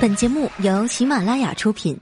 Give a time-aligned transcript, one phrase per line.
[0.00, 1.94] 本节目由喜马拉雅出品。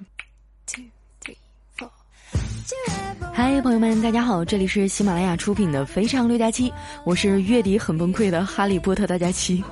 [3.34, 6.70] 嗨，朋友们，大家好，这里是喜马拉雅出品的《非常六加七》，
[7.02, 9.64] 我是月底很崩溃的哈利波特大家七。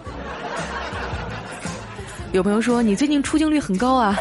[2.34, 4.16] 有朋友说你最近出镜率很高啊，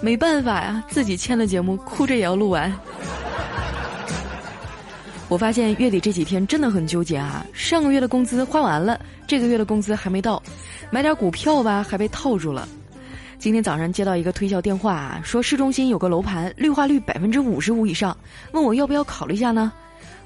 [0.00, 2.72] 没办法呀，自己签的节目，哭着也要录完。
[5.28, 7.44] 我发现月底这几天真的很纠结啊！
[7.52, 10.42] 上个月的工资花完了，这个月的工资还没到，
[10.90, 12.66] 买点股票吧，还被套住了。
[13.38, 18.16] 今天早上接到一个推销电话啊，说市中心有个楼盘绿化率百分之五十五以上，
[18.50, 19.72] 问我要不要考虑一下呢？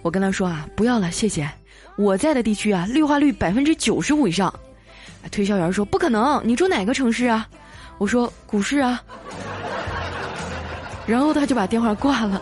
[0.01, 1.49] 我跟他说啊，不要了，谢谢。
[1.97, 4.53] 我在的地区啊，绿化率百分之九十五以上。
[5.31, 7.47] 推销员说不可能，你住哪个城市啊？
[7.99, 9.03] 我说股市啊。
[11.07, 12.41] 然后他就把电话挂了。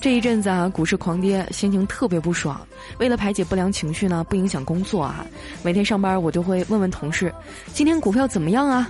[0.00, 2.60] 这一阵子啊，股市狂跌，心情特别不爽。
[2.98, 5.26] 为了排解不良情绪呢，不影响工作啊，
[5.62, 7.32] 每天上班我就会问问同事
[7.74, 8.88] ：“今天股票怎么样啊？”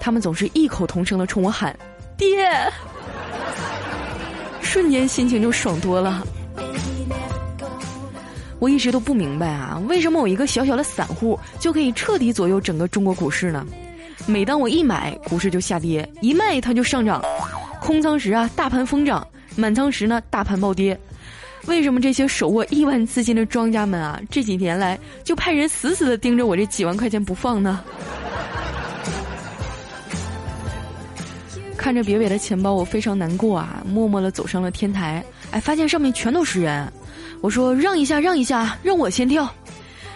[0.00, 1.76] 他们总是异口同声的冲我喊
[2.18, 2.26] ：“跌！”
[4.60, 6.26] 瞬间心情就爽多了。
[8.58, 13.64] 我一直都不明白啊，为什么我一个小小的散户就可以彻底左右整个中国股市呢？
[14.26, 17.22] 每当我一买，股市就下跌；一卖，它就上涨。
[17.80, 19.24] 空仓时啊，大盘疯涨。
[19.56, 20.98] 满仓时呢，大盘暴跌，
[21.66, 27.82] 为什么这些手握亿万资金的庄家们啊，这几年来就派人死死的盯着我这几万块钱不放呢？
[31.76, 36.92] 看着瘪瘪的钱包，我非常难过啊，默默的走上了天台，哎，发现上面全都是人，
[37.40, 39.48] 我说让一下，让一下，让我先跳。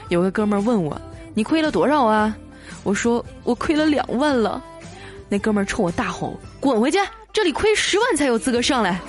[0.08, 1.00] 有个哥们儿问我，
[1.32, 2.36] 你亏了多少啊？
[2.82, 4.62] 我说我亏了两万了。
[5.28, 6.98] 那哥们儿冲我大吼，滚回去，
[7.32, 9.00] 这里亏十万才有资格上来。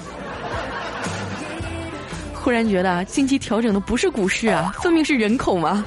[2.43, 5.85] 忽然觉得近期调整的不是股市啊，分明是人口嘛。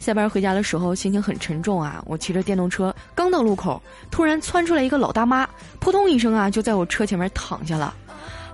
[0.00, 7.94] 下班回家的时候心情很沉重啊，我骑着电动车刚到路口，突然窜出来一个老大妈，扑通一声啊就在我车前面躺下了，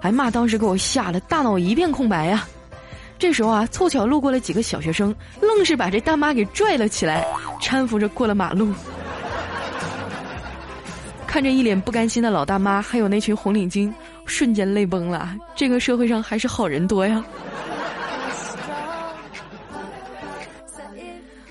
[0.03, 2.47] 哎妈，当时给我吓得大脑一片空白呀。
[3.19, 7.25] 这时候啊，凑巧路过了几个小学生，愣是把这大妈给拽了起来，
[7.63, 8.71] 搀扶着过了马路。
[11.27, 13.93] 看着一脸不甘心的老大妈，还有那群红领巾，
[14.25, 15.37] 瞬间泪崩了。
[15.55, 17.23] 这个社会上还是好人多呀！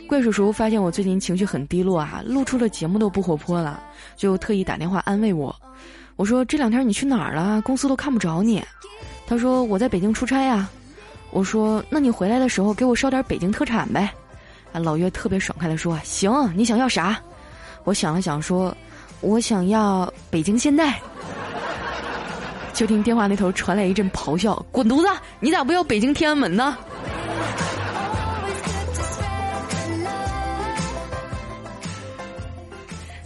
[0.08, 3.80] 怪叔叔发现我最近情绪很低落啊，录出了节目都不活泼了，
[4.16, 5.56] 就特意打电话安慰我。
[6.16, 7.62] 我说这两天你去哪儿了？
[7.62, 8.64] 公司都看不着你。
[9.28, 10.68] 他说我在北京出差呀。
[11.32, 14.12] 我说那你回来的时候给我捎点北京特产呗。
[14.72, 17.22] 啊，老岳特别爽快的说行，你想要啥？
[17.84, 18.76] 我想了想说。
[19.26, 21.02] 我想要北京现代，
[22.74, 25.08] 就听电话那头传来一阵咆哮：“滚犊子！
[25.40, 26.78] 你咋不要北京天安门呢？”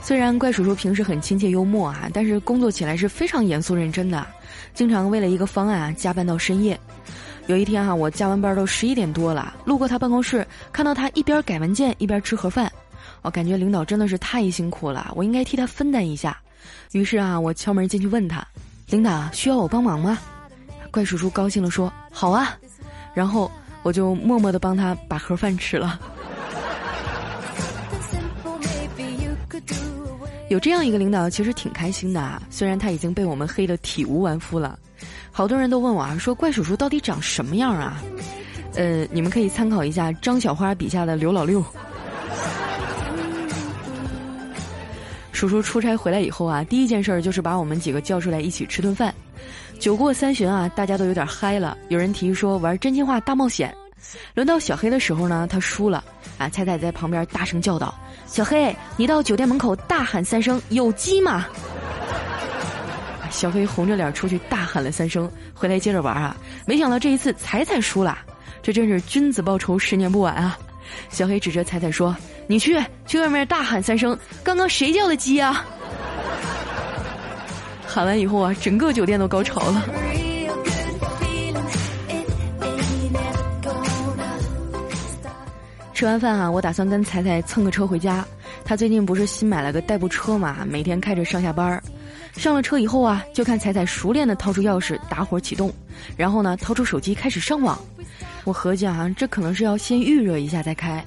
[0.02, 4.26] 虽然怪叔叔平时很亲切幽默啊，但是工作起来是非常严肃认真的，
[4.74, 6.80] 经常为了一个方案啊加班到深夜。
[7.48, 12.72] 有一天哈，我加完班都十一点多了，路过他办公室，看到他一边改文件一边吃盒饭。
[13.22, 16.38] 我感觉领导真的是太辛苦了，我应该替他分担一下。
[16.92, 18.46] 于是啊，我敲门进去问他
[18.90, 20.18] ：“领导需要我帮忙吗？”
[20.92, 22.58] 怪叔叔高兴地说：“好啊。”
[23.14, 23.52] 然后
[23.84, 26.00] 我就默默地帮他把盒饭吃了。
[30.50, 32.42] 有这样一个领导，其实挺开心的啊。
[32.50, 34.80] 虽然他已经被我们黑得体无完肤了，
[35.32, 38.02] 好多人都问我啊，说怪叔叔到底长什么样啊？
[38.74, 41.64] 呃，你们可以参考一下张小花笔下的刘老六。
[45.40, 49.16] 叔叔出差回来以后啊，第一件事就是把我们几个叫出来一起吃顿饭。
[49.80, 51.78] 酒过三巡啊，大家都有点嗨了。
[51.88, 53.74] 有人提议说玩真心话大冒险。
[54.34, 56.04] 轮到小黑的时候呢，他输了
[56.38, 56.50] 啊。
[56.50, 61.46] 彩彩在旁边大声叫道：“小黑，你到酒店门口大喊三声有鸡吗？”
[63.32, 66.36] 小黑红着脸出去大喊了三声，回来接着玩啊。
[66.66, 68.18] 没想到这一次彩彩输了，
[68.62, 70.60] 这真是君子报仇十年不晚啊。
[71.10, 72.16] 小黑指着彩彩说
[72.48, 75.66] ：“你去去外面大喊三声，刚刚谁叫的鸡啊？”
[77.86, 79.84] 喊完以后啊，整个酒店都高潮了。
[85.94, 88.24] 吃完饭啊，我打算跟彩彩蹭个车回家。
[88.64, 91.84] 她最近不是新买了个代步车嘛，每天开着上下班儿
[92.38, 95.74] 上了车以后啊，就看彩彩熟练的掏出钥匙打火启动，
[96.16, 97.78] 然后呢，掏出手机开始上网。
[98.44, 101.06] 我合计啊，这可能是要先预热一下再开，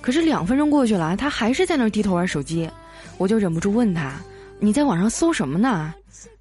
[0.00, 2.68] 可是两分钟过去了，他还是在那儿低头玩手机，
[3.18, 4.12] 我就忍不住问他
[4.58, 5.68] ：“你在网上搜什么呢？”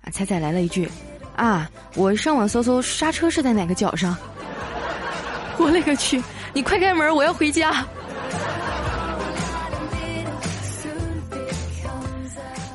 [0.01, 0.89] 啊，彩彩来了一句
[1.35, 4.15] ：“啊，我上网搜搜刹车是在哪个脚上。
[5.57, 6.23] ”我勒个去，
[6.53, 7.85] 你快开门，我要回家。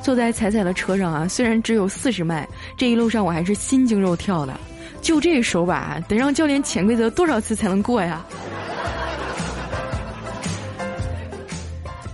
[0.03, 2.47] 坐在彩彩的车上啊，虽然只有四十迈，
[2.77, 4.55] 这一路上我还是心惊肉跳的。
[5.05, 8.25] 就这手法，得让教练潜规则多少次才能过呀？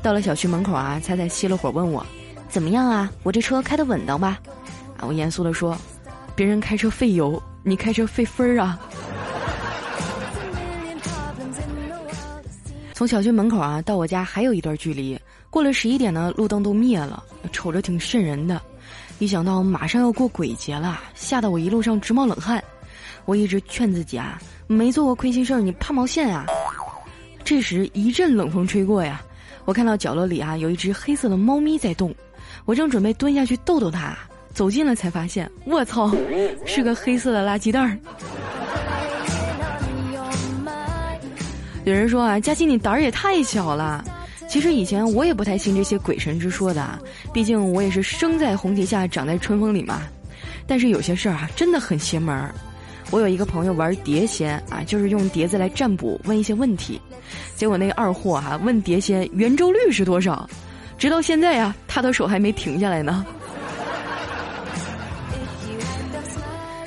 [0.04, 2.06] 到了小区门口啊，彩彩熄了火问我
[2.52, 3.10] ：“怎么样啊？
[3.24, 4.38] 我这车开的稳当吧？”
[5.00, 5.78] 啊，我严肃的说
[6.36, 8.78] ：“别人开车费油，你开车费分儿啊。”
[12.94, 15.18] 从小区门口啊到我家还有一段距离，
[15.50, 17.24] 过了十一点呢，路灯都灭了，
[17.54, 18.62] 瞅着挺瘆人的。
[19.20, 22.62] 一想到马上要过鬼节了，吓得我一路上直冒冷汗。
[23.26, 26.46] 我一直劝自己啊，没做过亏心事儿，你怕毛线啊？
[27.44, 29.22] 这时一阵冷风吹过呀，
[29.66, 32.14] 我看到角落里啊有一只黑色的猫咪在动，
[32.66, 34.18] 我正准备蹲下去逗逗它，
[34.54, 36.12] 走近了才发现，我操，
[36.66, 37.98] 是个黑色的垃圾袋儿。
[41.84, 44.06] 有人说啊，佳琪你胆儿也太小了。
[44.48, 47.00] 其实以前我也不太信这些鬼神之说的，
[47.34, 50.04] 毕竟我也是生在红旗下，长在春风里嘛。
[50.68, 52.54] 但是有些事儿啊，真的很邪门儿。
[53.12, 57.00] 我有一个朋友玩碟仙啊，就是用碟子来占卜，问一些问题。
[57.56, 60.50] 结果那个二货哈问碟仙圆周率是多少，
[60.98, 63.26] 直到现在呀，他的手还没停下来呢。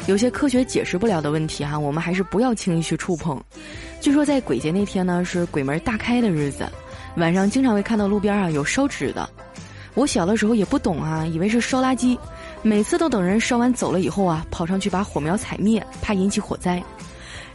[0.06, 3.38] 有些科学解释不了的问题哈，我们还是不要轻易去触碰。
[4.00, 6.66] 据说在鬼节那天呢，是鬼门大开的日子，
[7.16, 9.28] 晚上经常会看到路边啊有烧纸的。
[9.94, 12.18] 我小的时候也不懂啊，以为是烧垃圾，
[12.66, 16.82] 每次都等人烧完走了以后啊，跑上去把火苗踩灭，怕引起火灾。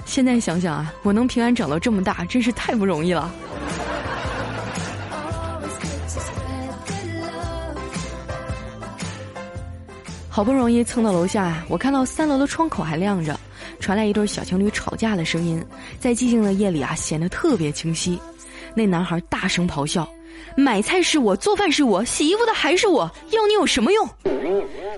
[0.06, 3.32] 现在想想啊，我能平安长到这么大，真是太不容易了。
[10.30, 13.38] 好不容易蹭到楼下，我看到三楼的窗口还亮着。
[13.80, 15.60] 传来一对小情侣吵架的声音，
[16.00, 18.20] 在寂静的夜里啊，显得特别清晰。
[18.76, 20.08] 那男孩大声咆哮
[20.60, 24.06] ：“买菜是我，做饭是我，洗衣服的还是我，要你有什么用？”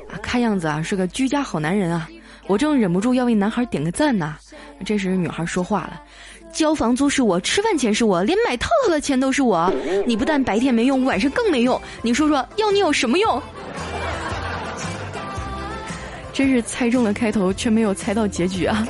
[0.10, 2.10] 啊，看样子啊是个居家好男人啊！
[2.48, 4.36] 我正忍不住要为男孩点个赞呢。
[4.84, 6.02] 这时女孩说话了
[6.52, 9.72] ：“交房租是我，吃饭钱是我，连买套套的钱都是我。
[10.06, 11.80] 你不但白天没用，晚上更没用。
[12.02, 13.42] 你说说，要你有什么用？”
[16.34, 18.88] 真是猜中了开头，却没有猜到结局啊！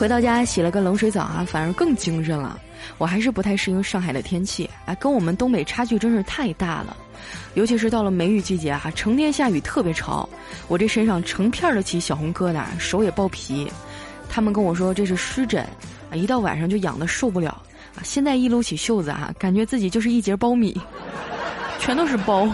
[0.00, 2.58] 回到家洗了个冷水澡啊，反而更精神了。
[2.96, 6.96] 我还是不太适应上海的天气啊，跟我们东北差距真是太大了。
[7.52, 10.26] 尤其是到了梅雨季节啊，成天下雨，特别潮，
[10.68, 13.70] 我这身上成片的起小红疙瘩，手也爆皮。
[14.26, 15.62] 他们跟我说这是湿疹，
[16.10, 17.50] 啊，一到晚上就痒的受不了
[17.94, 18.00] 啊。
[18.02, 20.80] 现在一撸起袖子啊，感觉自己就是一节苞米，
[21.78, 22.48] 全都是包。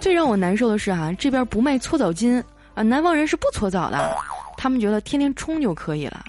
[0.00, 2.42] 最让我难受的是啊，这边不卖搓澡巾
[2.72, 4.16] 啊，南方人是不搓澡的，
[4.56, 6.24] 他们觉得天天冲就可以了。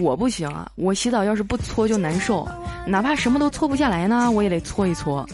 [0.00, 2.48] 我不行啊，我洗澡要是不搓就难受，
[2.86, 5.26] 哪怕什么都搓不下来呢，我也得搓一搓。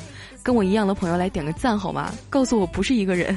[0.42, 2.10] 跟我一样的朋友来点个赞好吗？
[2.30, 3.36] 告诉我不是一个人。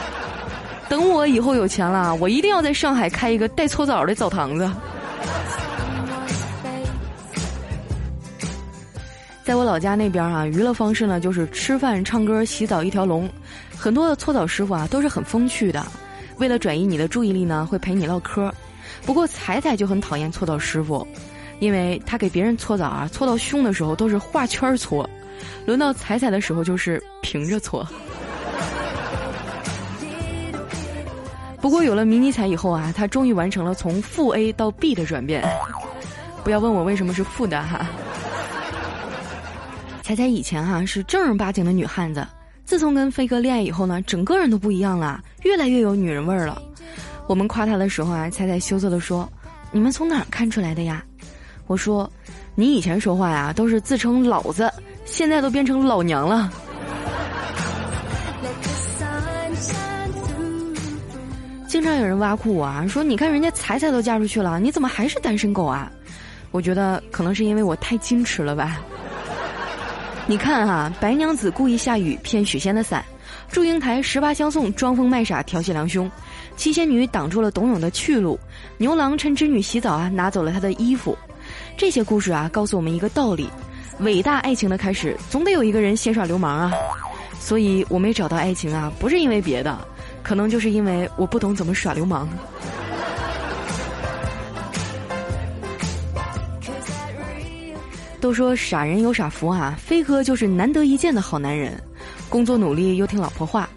[0.88, 4.70] 等我以后有钱了，我一定要在上海开一个带搓澡的澡堂子。
[9.44, 13.26] 在我老家那边啊，娱乐方式呢就是吃饭、唱歌、洗澡一条龙。
[13.74, 15.86] 很多的搓澡师傅啊都是很风趣的，
[16.38, 18.52] 为了转移你的注意力呢，会陪你唠嗑。
[19.04, 21.06] 不过彩彩就很讨厌搓澡师傅，
[21.60, 25.08] 因为他给别人搓澡啊，搓到胸的时候都是画圈搓，
[25.66, 27.86] 轮到彩彩的时候就是平着搓。
[31.60, 35.44] 不过有了迷你彩以后啊，他终于完成了从负 A 到 B 的转变。
[36.44, 37.86] 不要问我为什么是负的哈。
[40.02, 42.26] 彩彩以前哈是正儿八经的女汉子，
[42.68, 46.60] 自从跟飞哥恋爱以后呢，整个人都不一样了，越来越有女人味儿了。
[47.26, 49.26] 我们夸他的时候啊，彩彩羞涩的说
[49.72, 51.02] ：“你们从哪儿看出来的呀？”
[51.66, 52.12] 我说
[52.54, 54.70] ：“你以前说话呀都是自称老子，
[55.06, 56.52] 现在都变成老娘了。”
[61.66, 65.90] 经常有人挖苦我啊，说：“你看人家彩彩都嫁出去了，你怎么还是单身狗啊？”
[66.52, 68.82] 我觉得可能是因为我太矜持了吧。
[70.30, 73.02] 你看哈，白娘子故意下雨骗许仙的伞，
[73.50, 76.08] 祝英台十八相送装疯卖傻调戏良兄，
[76.54, 78.38] 七仙女挡住了董永的去路，
[78.76, 81.16] 牛郎趁织女洗澡啊拿走了她的衣服，
[81.78, 83.48] 这些故事啊告诉我们一个道理：
[84.00, 86.74] 伟大爱情的开始总得有一个人先耍流氓啊！
[87.40, 89.78] 所以我没找到爱情啊，不是因为别的，
[90.22, 92.28] 可能就是因为我不懂怎么耍流氓。
[98.20, 101.80] 都说傻人有傻福啊，飞哥就是难得一见的好男人，
[102.28, 103.68] 工作努力又听老婆话。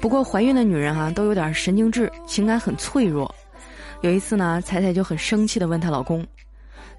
[0.00, 3.32] 不过怀孕的女人哈都有点神经质，情感很脆弱。
[4.00, 6.26] 有一次呢，彩彩就很生气的问她老公：“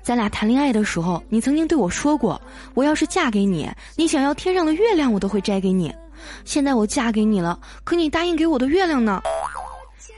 [0.03, 2.39] 咱俩谈恋爱的时候，你曾经对我说过，
[2.75, 5.91] 我要是嫁给你，你想要天上的月亮我都会摘给你。
[6.45, 9.23] 现在我嫁给你了，可你答应给我的月亮呢？”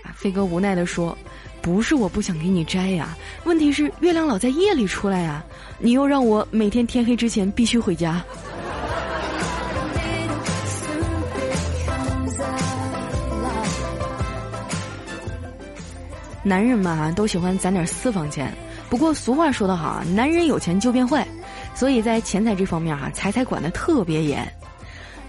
[0.03, 1.17] 啊，飞哥无奈的说
[1.63, 5.41] ：“不是我不想给你摘呀，问题是月亮老在夜里出来呀，
[5.79, 8.21] 你又让我每天天黑之前必须回家。”
[16.43, 18.53] 男人嘛，都喜欢攒点私房钱。
[18.89, 21.25] 不过俗话说得好啊，男人有钱就变坏，
[21.73, 24.45] 所以在钱财这方面哈，彩彩管得特别严。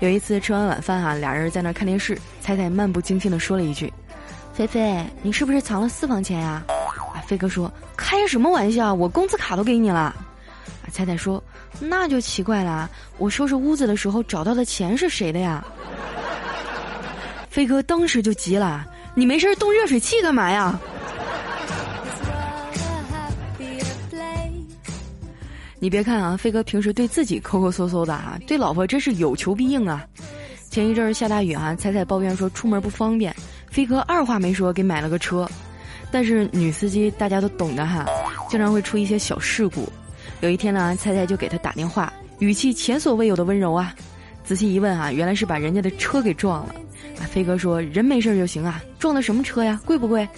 [0.01, 3.91] 有一次吃完晚饭哈，俩人在那看电视，彩彩漫不经心的说了一句
[4.55, 6.63] ：“菲菲，你是不是藏了私房钱呀？”
[7.13, 10.15] 啊，飞哥说：“开什么玩笑，我工资卡都给你了。”
[10.83, 11.43] 啊，彩彩说
[11.81, 15.65] ：“那就奇怪了，我收拾屋子的时候找到的钱是谁的呀？”
[17.51, 20.79] 飞哥当时就急了：“你没事动热水器干嘛呀？”
[25.79, 30.03] 你别看啊，飞哥平时对自己抠抠搜搜的啊，对老婆真是有求必应啊。
[30.71, 33.35] 前一阵儿下大雨啊，彩彩抱怨说出门不方便，
[33.75, 35.51] 飞哥二话没说给买了个车。
[36.13, 38.07] 但是女司机大家都懂的哈，
[38.49, 39.93] 经常会出一些小事故。
[40.43, 43.93] 有一天呢，彩彩就给他打电话，语气前所未有的温柔啊。
[44.45, 46.77] 仔细一问啊，原来是把人家的车给撞了。
[47.29, 49.81] 飞哥说人没事就行啊，撞的什么车呀？
[49.85, 50.29] 贵不贵？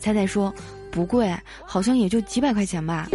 [0.00, 0.52] 彩彩说。
[0.90, 1.32] 不贵，
[1.64, 3.08] 好像也就几百块钱吧。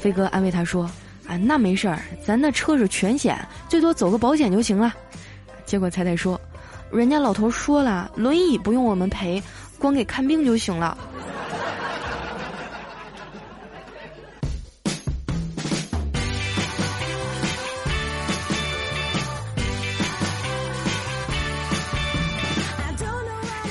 [0.00, 0.90] 飞哥安慰他说
[1.28, 3.38] ：“啊，那没事儿，咱那车是全险，
[3.68, 4.94] 最多走个保险就行了。”
[5.66, 6.40] 结果彩彩说
[6.90, 9.42] ：“人家老头说了，轮椅不用我们赔，
[9.78, 10.96] 光给看病就行了。”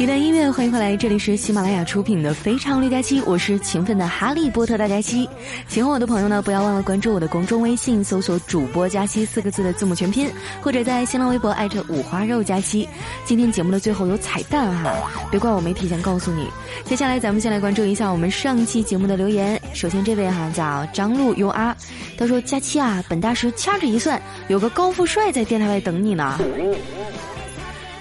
[0.06, 5.28] 一段音乐，欢迎回来，这里是喜马拉雅出品的《非常六加七》，我是勤奋的哈利波特大家七。
[5.68, 10.30] 喜欢我的朋友呢，不要忘了关注我的公众微信，搜索“主播加七”四个字的字母全拼，
[10.62, 12.88] 或者在新浪微博艾特五花肉加七。
[13.26, 14.94] 今天节目的最后有彩蛋哈，
[15.32, 16.48] 别怪我没提前告诉你。
[16.84, 19.60] 接下来咱们先来关注一下我们上期节目的留言。
[19.74, 21.76] 首先这位哈叫张璐 U R，
[22.16, 26.40] 他说：“佳期啊，本大师掐指一算，有个高富帅在电台外等你呢。”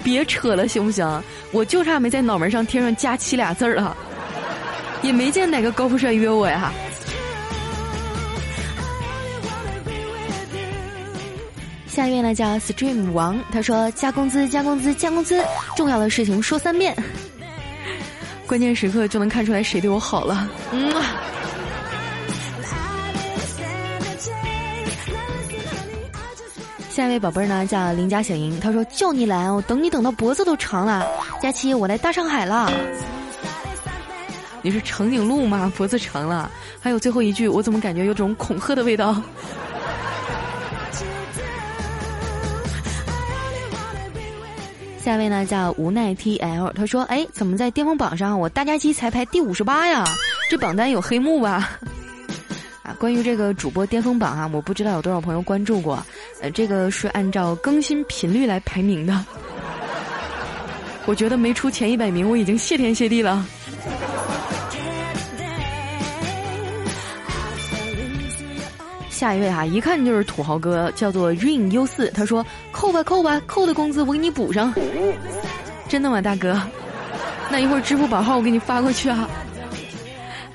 [0.05, 1.23] 别扯了，行不行？
[1.51, 3.97] 我就差没在脑门上贴上“佳期”俩字儿了，
[5.01, 6.71] 也没见哪个高富帅约我呀。
[11.87, 15.43] 下一位呢叫 Stream 王，他说加工资、加工资、加工资，
[15.75, 16.95] 重要的事情说三遍，
[18.45, 20.47] 关键时刻就能看出来谁对我好了。
[20.71, 20.93] 嗯。
[26.95, 28.57] 下一位宝贝儿呢，叫邻家小莹。
[28.57, 31.05] 她说：“叫你来，我等你等到脖子都长了。”
[31.43, 32.71] 佳期，我来大上海了。
[34.61, 35.69] 你是长颈鹿吗？
[35.75, 36.49] 脖子长了。
[36.79, 39.13] 还有最后一句，我怎么感觉有种恐吓的味道？
[45.03, 46.71] 下一位呢，叫无奈 TL。
[46.71, 50.05] 他说：“哎，怎么在巅峰榜上，我大家期才排第五十八呀？
[50.49, 51.71] 这榜单有黑幕吧？”
[52.85, 56.05] 啊，关于这个主播巅峰榜啊，我不知道有多少朋友关注过。
[56.39, 59.25] 呃，这个是按照更新频率来排名的。
[61.07, 63.43] 我觉得没出前一百名，我已经谢天谢地了。
[69.09, 74.71] 下一位哈，一看就是土豪哥，叫做 Rain U 四，他说：“扣吧扣吧，扣的工资我给你补上。”
[75.89, 76.61] 真的吗，大哥？
[77.49, 79.27] 那一会儿支付宝号我给你发过去啊。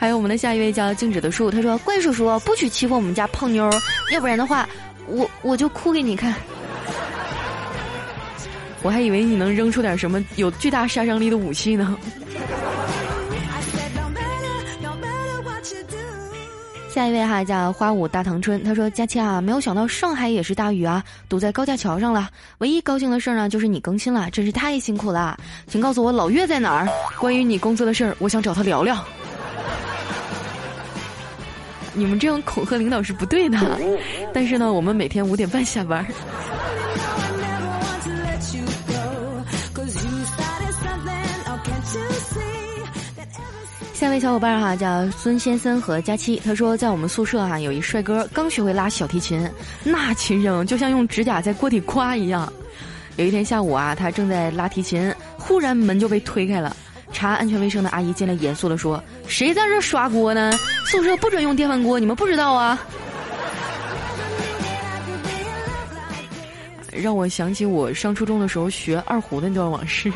[0.00, 3.68] 还有我们的下一位叫静止的树，他说：“怪叔叔不许欺负我们家胖妞，
[4.14, 4.66] 要不然的话，
[5.06, 6.34] 我我就哭给你看。
[8.82, 11.94] ”我还以为你能扔出点什么有巨大杀伤力的武器呢。
[16.90, 22.30] 下一位哈叫花舞大唐春，他说：“佳期啊，没有想到上海也是大雨啊，堵在高架桥上了。
[22.58, 25.38] 唯一高兴的事儿呢，就是你更新了，真是太辛苦了。
[25.66, 26.88] 请告诉我老岳在哪儿？
[27.18, 28.96] 关于你工作的事儿，我想找他聊聊。”
[31.92, 33.58] 你们这样恐吓领导是不对的，
[34.32, 36.06] 但是呢，我们每天五点半下班。
[43.92, 49.46] 下位小伙伴哈叫孙先生和佳期，他说在我们宿舍哈有一帅哥刚学会拉小提琴，
[49.84, 52.50] 那琴声就像用指甲在锅底刮一样。
[53.16, 56.74] 有一天下午啊，他正在拉提琴，忽然门就被推开了。
[57.12, 60.52] 查安全卫生的阿姨进来，严肃的说：“谁在这刷锅呢？
[60.86, 62.78] 宿舍不准用电饭锅，你们不知道啊？”
[66.92, 70.12] 让我想起我上初中的时候学二胡的那段往事。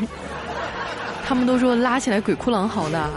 [1.25, 3.09] 他们都说拉起来鬼哭狼嚎的。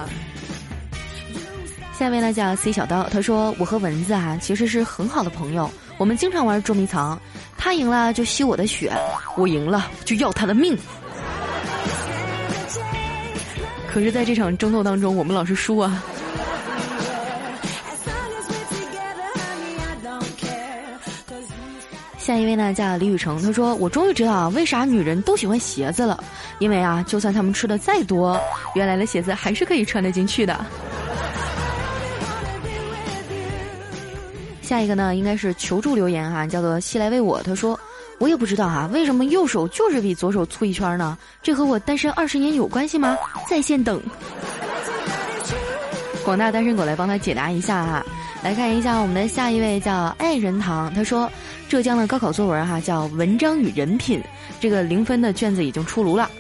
[1.92, 7.20] 下面呢叫 C 小刀，他说我和蚊子啊其实是很好的朋友，我们经常玩捉迷藏，
[7.58, 8.92] 他赢了就吸我的血，
[9.36, 10.78] 我赢了就要他的命。
[13.90, 16.04] 可是，在这场争斗当中，我们老是输啊。
[22.18, 26.22] 下一位呢叫李雨成，他说：“我终于知道为啥女人都喜欢鞋子了，
[26.58, 28.38] 因为啊，就算她们吃的再多，
[28.74, 30.54] 原来的鞋子还是可以穿得进去的。
[34.60, 37.80] ”下一个呢，应该是求助留言哈，叫做“西来为我”，他说
[38.18, 41.16] ：“我也不知道哈，为什么右手就是比左手粗一圈呢？
[41.42, 43.16] 这和我单身二十年有关系吗？”
[43.48, 44.00] 在线等。
[46.24, 48.04] 广大单身狗来帮他解答一下哈。
[48.42, 51.30] 来看一下我们的下一位叫爱人堂，他说。
[51.68, 54.18] 浙江的高考作文哈叫《文章与人品》，
[54.58, 56.30] 这个零分的卷子已经出炉了。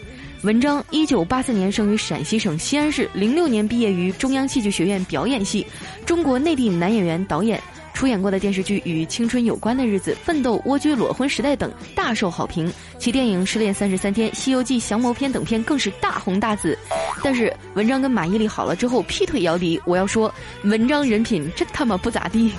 [0.42, 5.66] 文章一九八四年生于陕西省西安市，零六年毕业于中央戏剧学院表演系，
[6.06, 7.62] 中国内地男演员、导演，
[7.98, 12.72] 出演过的电视剧与青春有关的日子、奋斗、蜗居、裸婚时代等大受好评。
[12.96, 16.78] 其电影《失恋三十三天》《西游记降魔篇》等片更是大红大紫。
[17.24, 22.52] 但是文章跟马伊琍好了之后劈腿姚笛，我要说文章人品真他妈不咋地。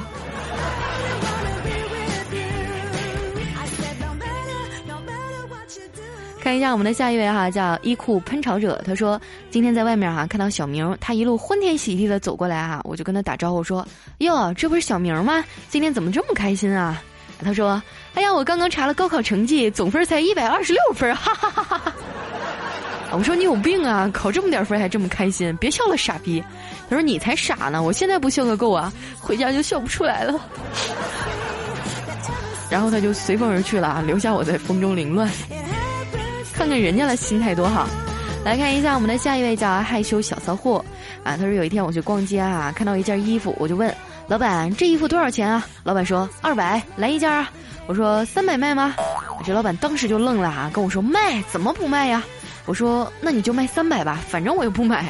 [6.50, 8.82] 看一下我们的下一位哈，叫衣裤喷潮者。
[8.84, 13.88] 他说今天在外面哈看到小明，他一路欢天喜地的走过来哈，我就跟他打招呼说
[14.18, 15.46] ：“哟，这不是小明吗？
[15.70, 17.00] 今天怎么这么开心啊？”
[17.46, 17.80] 他说
[18.18, 21.94] ：“哎呀，我刚刚查了高考成绩，总分才一百二十六分，哈哈哈哈哈。”
[23.14, 26.44] 我说：“你有病啊，考这么点分还这么开心，别笑了，傻逼。”
[26.90, 30.34] 他说：“你才傻呢，我现在不笑个够啊，回家就笑不出来了。”
[32.72, 35.30] 然后他就随风而去了，留下我在风中凌乱。
[36.60, 37.88] 看看人家的心态多好，
[38.44, 40.84] 来看一下我们的下一位叫害羞小骚货
[41.24, 41.38] 啊。
[41.38, 43.96] 他说有一天我去逛街啊，看到一件衣服，我就问
[44.28, 45.66] 老板这衣服多少钱啊？
[45.86, 47.50] 老板说二百，来一件啊。
[47.88, 48.94] 我说三百卖吗？
[49.46, 52.22] 这老板当时就愣了啊，跟我说卖，怎么不卖呀？
[52.66, 55.06] 我说那你就卖三百吧，反正我又不买。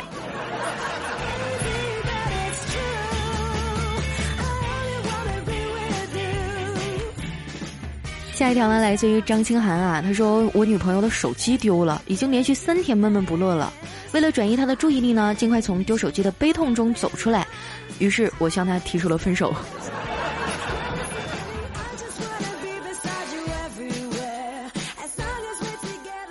[8.40, 13.74] 下一条呢，来自于张清涵啊，他说我女朋友的手机丢了，已经连续三天闷闷不乐了。
[14.14, 17.46] 为了转移她的注意力呢，尽快从丢手机的悲痛中走出来，
[17.98, 19.54] 于是我向她提出了分手。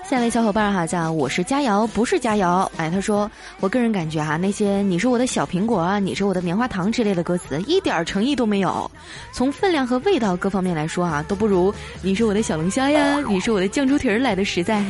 [0.08, 2.72] 下一位小伙伴哈叫我是佳瑶，不是佳瑶。
[2.78, 8.88] 哎，他说，我个人感觉哈，那些你是我的小苹果啊，你是我的棉花糖之类的歌词，一点诚意都没有。
[9.32, 14.84] 从分量和味道各方面来说啊，都不如你是我的小龙虾呀， 你是我的酱猪蹄儿来的实在。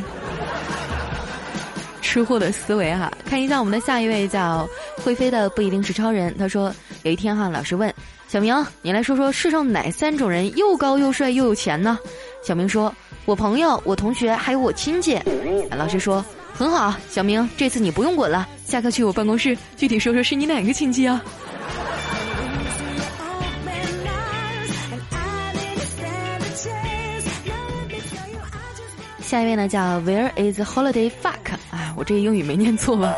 [2.03, 6.35] 吃货的思维哈，看一下我们的下一位叫会飞的不一定是超人。
[6.39, 6.71] 他说，
[7.05, 7.93] 有一天哈，老师问
[8.29, 11.99] 小明，你来说说世上哪三种人又高又帅又有钱呢？
[12.43, 12.95] 小明说。
[13.25, 15.21] 我朋友、我同学还有我亲戚，
[15.77, 16.25] 老师说
[16.59, 21.23] 很好，小明，这次你不用滚了，下课去我办公室，具体说说是你哪个亲戚啊？
[29.23, 31.55] 下一位呢叫 Where is holiday fuck？
[31.71, 33.14] 啊，我这英语没念错吧？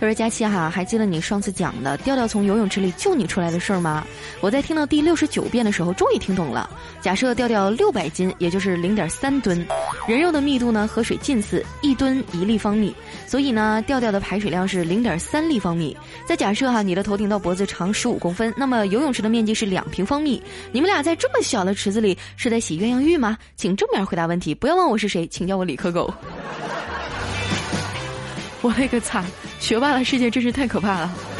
[0.00, 4.04] 他说：“佳期哈，还记得你上次讲的调调从游泳池里救你出来的事儿吗？
[4.40, 6.68] 我在听到第六十九遍的时候，终于听懂了。
[7.00, 9.64] 假设调调六百斤，也就是零点三吨，
[10.06, 12.94] 人肉的密度呢和水近似，一吨一立方米，
[13.26, 15.96] 所以呢，调调的排水量是零点三立方米。
[16.26, 20.42] 再假设哈，你的头顶到脖子长十五公分，那么游泳池的面积是两平方米。
[20.72, 23.38] 你们俩在这么小的池子里是在洗鸳鸯浴吗？
[23.56, 26.12] 请正面回答问题，不要问我是谁，请叫我理科狗。
[28.60, 29.24] ”我勒个擦！
[29.58, 31.33] 学霸的世界真是太可怕了。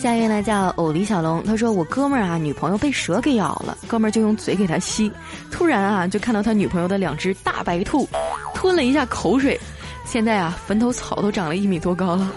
[0.00, 5.12] 下一位呢叫偶李小龙，他说我哥们儿啊，女朋友被蛇给咬了，哥们儿就用嘴给他吸，
[5.50, 8.08] 突然啊就看到他女朋友的两只大白兔，
[8.54, 9.60] 吞了一下口水，
[10.06, 12.32] 现在啊坟头草都长了一米多高了。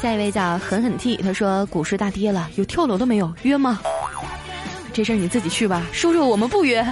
[0.00, 3.30] 下一位叫狠狠 T，他说股市大跌了，有跳楼的没有？
[3.42, 3.80] 约吗？
[4.94, 6.82] 这事儿你自己去吧，叔叔我们不约。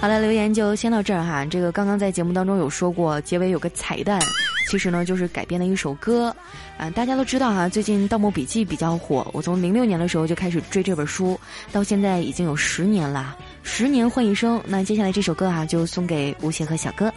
[0.00, 1.44] 好了，留言就先到这儿哈。
[1.44, 4.20] 这个刚刚在节目当中有说过，结尾有个彩蛋，
[4.68, 6.34] 其实呢就是改编的一首歌
[6.78, 6.88] 啊。
[6.90, 11.38] 大家都知道哈，最近《盗墓笔记》比较火，我从零六年的时候就开始追这本书，
[11.72, 13.36] 到现在已经有十年了。
[13.64, 14.62] 十年换一生。
[14.68, 17.12] 那接下来这首歌啊，就送给吴邪和小哥。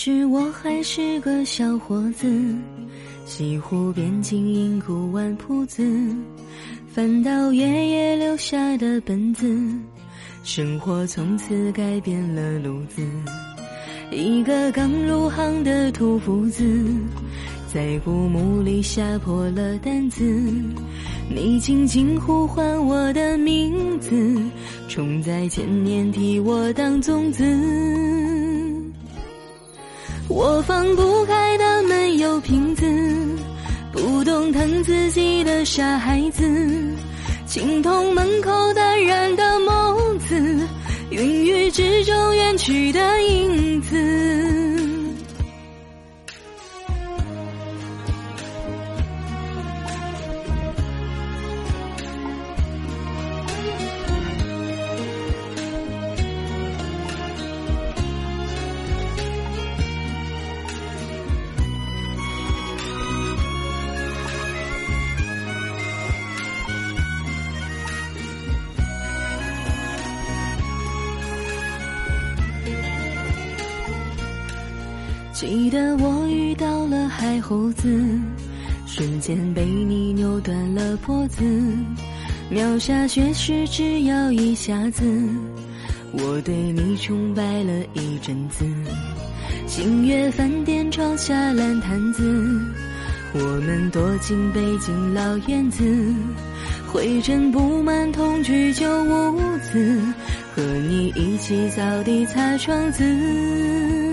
[0.00, 2.32] 是我还是个小伙子，
[3.26, 5.82] 西湖边经营古玩铺子，
[6.86, 9.52] 翻到爷爷留下的本子，
[10.44, 13.02] 生活从此改变了路子。
[14.12, 16.64] 一个刚入行的土夫子，
[17.66, 20.22] 在古墓里吓破了胆子，
[21.28, 24.14] 你轻轻呼唤我的名字，
[24.86, 27.44] 重在千年替我当种子。
[30.28, 32.84] 我放不开的没有瓶子，
[33.90, 36.42] 不懂疼自己的傻孩子，
[37.46, 40.68] 青铜门口淡然的眸子，
[41.10, 44.67] 云雨之中远去的影子。
[75.68, 78.02] 记得我遇到了海猴子，
[78.86, 81.44] 瞬间被你扭断了脖子，
[82.48, 85.04] 秒下血誓只要一下子，
[86.12, 88.64] 我对你崇拜了一阵子。
[89.66, 92.22] 星月饭店窗下烂摊子，
[93.34, 95.84] 我们躲进北京老院子，
[96.90, 100.00] 灰尘布满同居旧屋子，
[100.56, 104.07] 和你一起扫地擦窗子。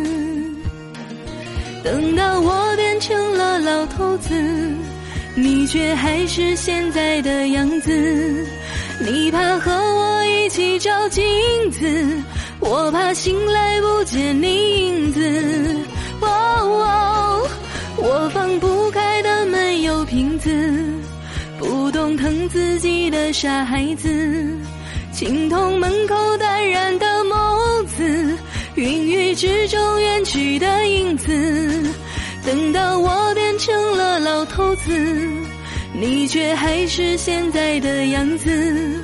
[1.86, 4.34] 等到我变成了老头子，
[5.36, 7.92] 你却还是现在的样子。
[9.00, 11.24] 你怕和我一起照镜
[11.70, 12.24] 子，
[12.60, 15.76] 我怕醒来不见你影子。
[16.22, 17.48] 哦，
[17.98, 20.50] 我放不开的没有瓶子，
[21.60, 24.10] 不懂疼自己的傻孩子，
[25.14, 27.55] 青铜门口淡然的梦。
[28.76, 31.32] 云雨之中远去的影子，
[32.46, 34.92] 等到我变成了老头子，
[35.94, 39.02] 你却还是现在的样子。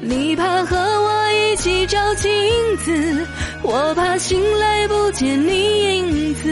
[0.00, 2.30] 你怕和我一起照镜
[2.78, 3.26] 子，
[3.62, 6.50] 我怕醒来不见你影子。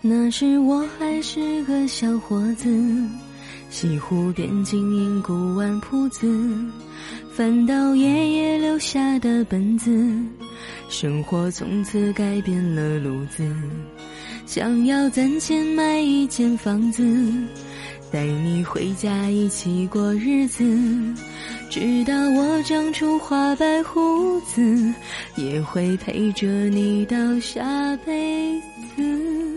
[0.00, 2.68] 那时我还是个小伙子。
[3.68, 6.28] 西湖边经营古玩铺子，
[7.34, 9.90] 翻到爷爷留下的本子，
[10.90, 13.42] 生活从此改变了路子。
[14.44, 17.02] 想要攒钱买一间房子，
[18.10, 20.62] 带你回家一起过日子，
[21.70, 24.92] 直到我长出花白胡子，
[25.36, 28.60] 也会陪着你到下辈
[28.94, 29.51] 子。